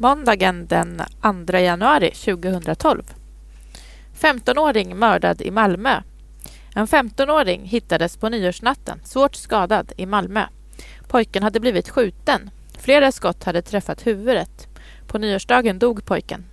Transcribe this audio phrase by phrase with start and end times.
[0.00, 1.02] Måndagen den
[1.46, 3.02] 2 januari 2012.
[4.20, 6.02] 15-åring mördad i Malmö.
[6.74, 10.44] En 15-åring hittades på nyårsnatten svårt skadad i Malmö.
[11.08, 12.50] Pojken hade blivit skjuten.
[12.78, 14.68] Flera skott hade träffat huvudet.
[15.06, 16.44] På nyårsdagen dog pojken.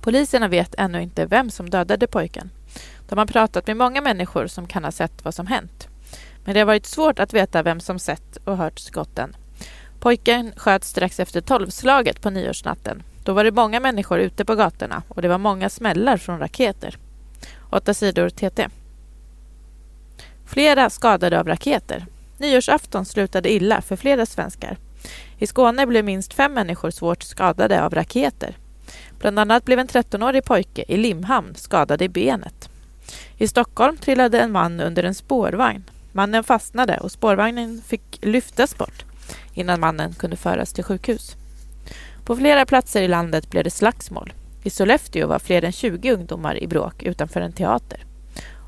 [0.00, 2.50] Poliserna vet ännu inte vem som dödade pojken.
[3.08, 5.88] De har pratat med många människor som kan ha sett vad som hänt.
[6.44, 9.36] Men det har varit svårt att veta vem som sett och hört skotten.
[10.00, 13.02] Pojken sköts strax efter tolvslaget på nyårsnatten.
[13.24, 16.98] Då var det många människor ute på gatorna och det var många smällar från raketer.
[17.70, 18.68] Åtta sidor TT.
[20.46, 22.06] Flera skadade av raketer.
[22.38, 24.76] Nyårsafton slutade illa för flera svenskar.
[25.38, 28.56] I Skåne blev minst fem människor svårt skadade av raketer.
[29.18, 32.68] Bland annat blev en 13-årig pojke i Limhamn skadad i benet.
[33.38, 35.84] I Stockholm trillade en man under en spårvagn.
[36.12, 39.04] Mannen fastnade och spårvagnen fick lyftas bort
[39.54, 41.36] innan mannen kunde föras till sjukhus.
[42.24, 44.32] På flera platser i landet blev det slagsmål.
[44.62, 48.04] I Sollefteå var fler än 20 ungdomar i bråk utanför en teater.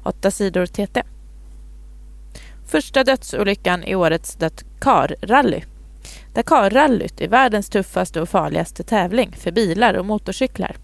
[0.02, 1.02] Åtta sidor TT.
[2.66, 5.62] Första dödsolyckan i årets Dakar-rally.
[6.34, 10.76] Dakar-rallyt är världens tuffaste och farligaste tävling för bilar och motorcyklar.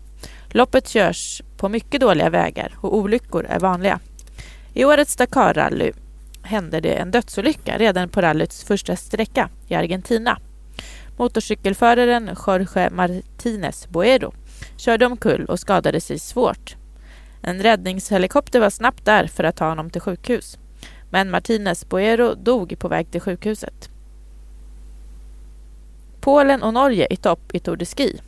[0.48, 4.00] Loppet körs på mycket dåliga vägar och olyckor är vanliga.
[4.74, 5.92] I årets Dakar-rally
[6.48, 10.38] hände det en dödsolycka redan på rallyts första sträcka i Argentina.
[11.16, 14.34] Motorcykelföraren Jorge Martinez Boero
[14.76, 16.76] körde omkull och skadade sig svårt.
[17.42, 20.58] En räddningshelikopter var snabbt där för att ta honom till sjukhus.
[21.10, 23.90] Men Martinez Boero dog på väg till sjukhuset.
[26.20, 28.20] Polen och Norge i topp i Tour de Ski.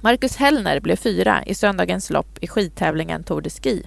[0.00, 3.86] Marcus Hellner blev fyra i söndagens lopp i skidtävlingen Tour de Ski.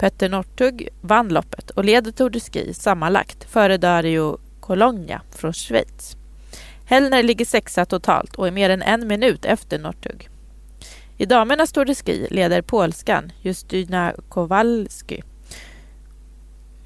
[0.00, 6.16] Petter Northug vann loppet och leder Tour de Ski sammanlagt före Dario Cologna från Schweiz.
[6.84, 10.28] Hellner ligger sexa totalt och är mer än en minut efter Northug.
[11.16, 15.22] I damernas Tour de Ski leder polskan Justyna Kowalski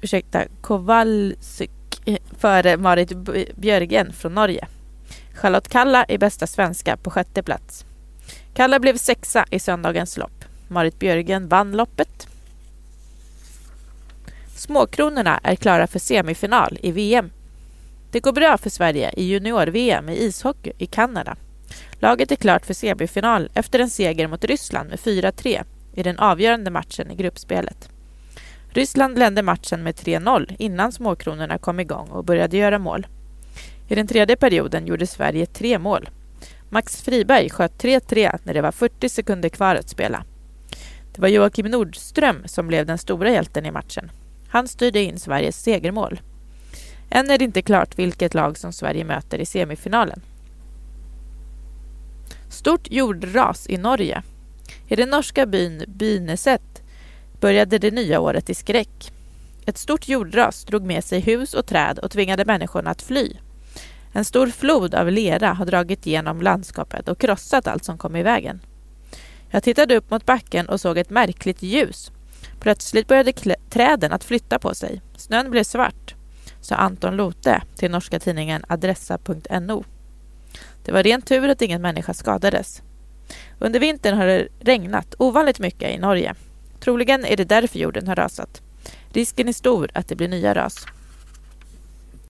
[0.01, 1.69] ursäkta, Kowalski
[2.05, 3.11] eh, före Marit
[3.55, 4.67] Björgen från Norge.
[5.33, 7.85] Charlotte Kalla är bästa svenska på sjätte plats.
[8.53, 10.45] Kalla blev sexa i söndagens lopp.
[10.67, 12.27] Marit Björgen vann loppet.
[14.55, 17.31] Småkronorna är klara för semifinal i VM.
[18.11, 21.35] Det går bra för Sverige i junior-VM i ishockey i Kanada.
[21.99, 25.63] Laget är klart för semifinal efter en seger mot Ryssland med 4-3
[25.93, 27.89] i den avgörande matchen i gruppspelet.
[28.69, 33.07] Ryssland ledde matchen med 3-0 innan småkronorna kom igång och började göra mål.
[33.87, 36.09] I den tredje perioden gjorde Sverige tre mål.
[36.69, 40.23] Max Friberg sköt 3-3 när det var 40 sekunder kvar att spela.
[41.15, 44.11] Det var Joakim Nordström som blev den stora hjälten i matchen.
[44.55, 46.21] Han styrde in Sveriges segermål.
[47.09, 50.21] Än är det inte klart vilket lag som Sverige möter i semifinalen.
[52.49, 54.23] Stort jordras i Norge.
[54.87, 56.83] I den norska byn Byneset
[57.39, 59.13] började det nya året i skräck.
[59.65, 63.33] Ett stort jordras drog med sig hus och träd och tvingade människorna att fly.
[64.13, 68.23] En stor flod av lera har dragit genom landskapet och krossat allt som kom i
[68.23, 68.61] vägen.
[69.49, 72.11] Jag tittade upp mot backen och såg ett märkligt ljus.
[72.65, 73.33] Plötsligt började
[73.69, 75.01] träden att flytta på sig.
[75.17, 76.15] Snön blev svart,
[76.61, 79.83] sa Anton Lote till norska tidningen Adressa.no.
[80.85, 82.81] Det var rent tur att ingen människa skadades.
[83.59, 86.35] Under vintern har det regnat ovanligt mycket i Norge.
[86.79, 88.61] Troligen är det därför jorden har rasat.
[89.09, 90.85] Risken är stor att det blir nya ras.